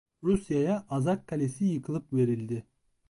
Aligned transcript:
Rusya'ya 0.23 0.85
Azak 0.89 1.27
Kalesi 1.27 1.65
yıkılıp 1.65 2.13
verildi. 2.13 2.65